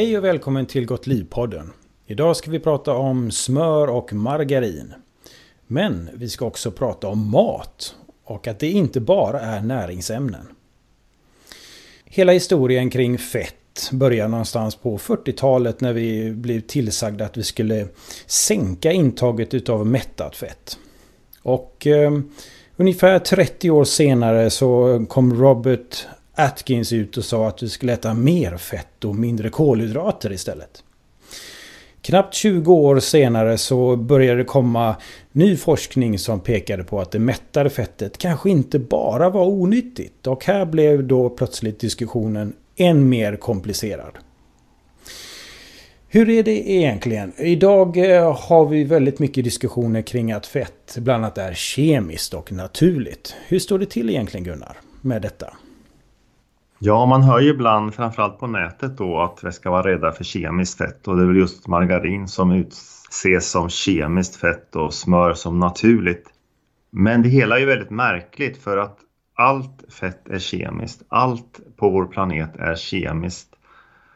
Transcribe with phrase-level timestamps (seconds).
[0.00, 1.70] Hej och välkommen till Gott Liv-podden.
[2.06, 4.94] Idag ska vi prata om smör och margarin.
[5.66, 10.46] Men vi ska också prata om mat och att det inte bara är näringsämnen.
[12.04, 17.88] Hela historien kring fett börjar någonstans på 40-talet när vi blev tillsagda att vi skulle
[18.26, 20.78] sänka intaget utav mättat fett.
[21.42, 22.20] Och eh,
[22.76, 26.06] ungefär 30 år senare så kom Robert
[26.44, 30.84] Atkins ut och sa att vi skulle äta mer fett och mindre kolhydrater istället.
[32.02, 34.96] Knappt 20 år senare så började det komma
[35.32, 40.26] ny forskning som pekade på att det mättade fettet kanske inte bara var onyttigt.
[40.26, 44.12] Och här blev då plötsligt diskussionen än mer komplicerad.
[46.08, 47.32] Hur är det egentligen?
[47.38, 52.52] Idag eh, har vi väldigt mycket diskussioner kring att fett bland annat är kemiskt och
[52.52, 53.34] naturligt.
[53.46, 55.54] Hur står det till egentligen Gunnar med detta?
[56.82, 60.24] Ja, man hör ju ibland, framförallt på nätet då, att vi ska vara rädda för
[60.24, 65.34] kemiskt fett och det är väl just margarin som utses som kemiskt fett och smör
[65.34, 66.28] som naturligt.
[66.90, 68.98] Men det hela är ju väldigt märkligt för att
[69.34, 71.02] allt fett är kemiskt.
[71.08, 73.48] Allt på vår planet är kemiskt.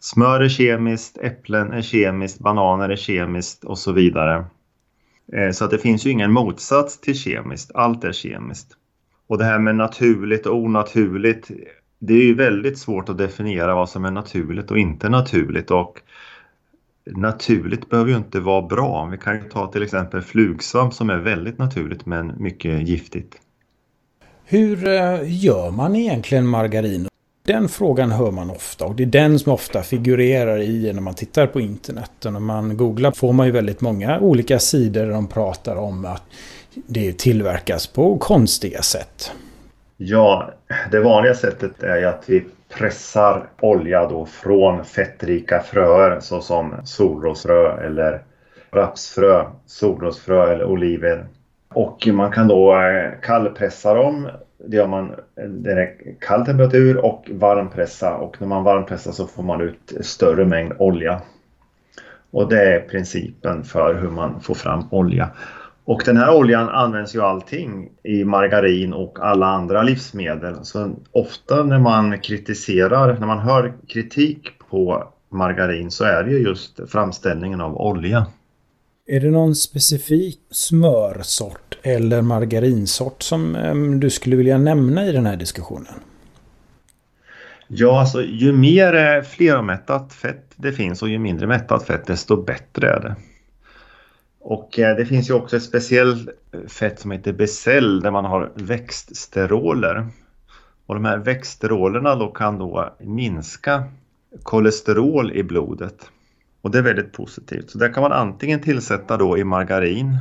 [0.00, 4.44] Smör är kemiskt, äpplen är kemiskt, bananer är kemiskt och så vidare.
[5.32, 7.70] Eh, så att det finns ju ingen motsats till kemiskt.
[7.74, 8.72] Allt är kemiskt.
[9.26, 11.50] Och det här med naturligt och onaturligt
[11.98, 16.00] det är ju väldigt svårt att definiera vad som är naturligt och inte naturligt och
[17.06, 19.04] naturligt behöver ju inte vara bra.
[19.04, 23.34] Vi kan ju ta till exempel flugsvamp som är väldigt naturligt men mycket giftigt.
[24.44, 27.08] Hur eh, gör man egentligen margarin?
[27.46, 31.14] Den frågan hör man ofta och det är den som ofta figurerar i när man
[31.14, 32.24] tittar på internet.
[32.24, 36.04] Och när man googlar får man ju väldigt många olika sidor där de pratar om
[36.04, 36.22] att
[36.86, 39.32] det tillverkas på konstiga sätt.
[39.96, 40.50] Ja,
[40.90, 47.86] det vanliga sättet är ju att vi pressar olja då från fettrika fröer såsom solrosfrö
[47.86, 48.22] eller
[48.70, 51.26] rapsfrö, solrosfrö eller oliver.
[51.68, 54.28] Och man kan då eh, kallpressa dem.
[54.58, 55.14] Det gör man
[55.48, 60.72] direkt kall temperatur och varmpressa och när man varmpressar så får man ut större mängd
[60.78, 61.22] olja.
[62.30, 65.30] Och det är principen för hur man får fram olja.
[65.86, 70.64] Och den här oljan används ju allting i margarin och alla andra livsmedel.
[70.64, 76.38] Så ofta när man kritiserar, när man hör kritik på margarin så är det ju
[76.38, 78.26] just framställningen av olja.
[79.06, 83.56] Är det någon specifik smörsort eller margarinsort som
[84.00, 85.94] du skulle vilja nämna i den här diskussionen?
[87.68, 92.90] Ja, alltså ju mer flermättat fett det finns och ju mindre mättat fett desto bättre
[92.90, 93.16] är det.
[94.48, 96.28] Och eh, det finns ju också ett speciellt
[96.68, 100.06] fett som heter Becell där man har växtsteroler.
[100.86, 103.84] Och de här växtsterolerna då kan då minska
[104.42, 106.10] kolesterol i blodet.
[106.62, 107.70] Och det är väldigt positivt.
[107.70, 110.18] Så det kan man antingen tillsätta då i margarin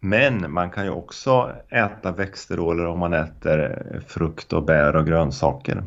[0.00, 5.84] men man kan ju också äta växtsteroler om man äter frukt och bär och grönsaker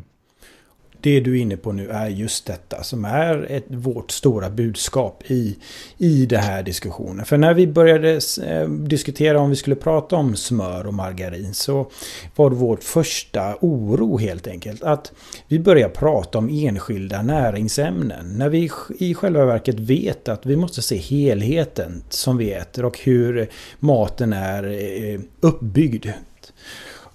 [1.04, 5.24] det du är inne på nu är just detta som är ett, vårt stora budskap
[5.28, 5.58] i,
[5.98, 7.26] i den här diskussionen.
[7.26, 11.92] För när vi började eh, diskutera om vi skulle prata om smör och margarin så
[12.36, 15.12] var det vårt första oro helt enkelt att
[15.48, 18.38] vi börjar prata om enskilda näringsämnen.
[18.38, 23.00] När vi i själva verket vet att vi måste se helheten som vi äter och
[23.00, 23.50] hur
[23.80, 26.06] maten är eh, uppbyggd.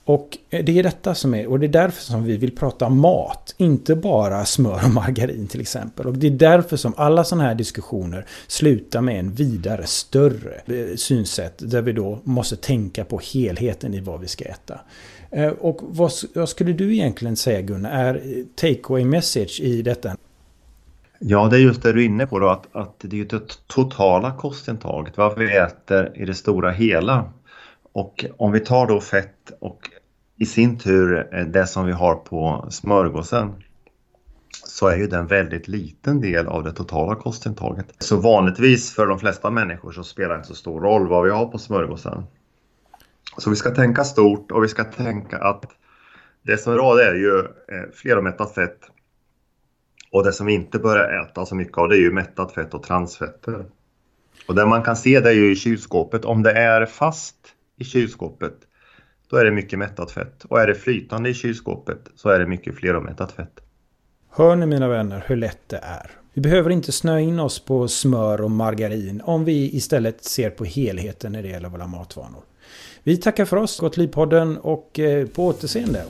[0.08, 3.54] Och det är detta som är, och det är därför som vi vill prata mat,
[3.56, 6.06] inte bara smör och margarin till exempel.
[6.06, 10.96] Och det är därför som alla sådana här diskussioner slutar med en vidare, större eh,
[10.96, 14.80] synsätt där vi då måste tänka på helheten i vad vi ska äta.
[15.30, 20.16] Eh, och vad, vad skulle du egentligen säga Gunnar, är take away message i detta?
[21.18, 23.66] Ja, det är just det du är inne på då, att, att det är det
[23.66, 27.32] totala kostintaget, vad vi äter i det stora hela.
[27.92, 29.90] Och om vi tar då fett och
[30.38, 33.54] i sin tur eh, det som vi har på smörgåsen
[34.50, 37.86] så är ju den väldigt liten del av det totala kostintaget.
[37.98, 41.30] Så vanligtvis för de flesta människor så spelar det inte så stor roll vad vi
[41.30, 42.24] har på smörgåsen.
[43.38, 45.64] Så vi ska tänka stort och vi ska tänka att
[46.42, 48.80] det som är bra det är ju eh, fleromättat fett
[50.12, 52.74] och det som vi inte bör äta så mycket av det är ju mättat fett
[52.74, 53.64] och transfetter.
[54.48, 57.36] Och det man kan se det är ju i kylskåpet, om det är fast
[57.76, 58.67] i kylskåpet
[59.30, 60.44] då är det mycket mättat fett.
[60.44, 63.60] Och är det flytande i kylskåpet så är det mycket fleromättat fett.
[64.30, 66.10] Hör ni mina vänner hur lätt det är?
[66.34, 70.64] Vi behöver inte snöa in oss på smör och margarin om vi istället ser på
[70.64, 72.42] helheten när det gäller våra matvanor.
[73.02, 76.04] Vi tackar för oss, Gott Livpodden och eh, på återseende.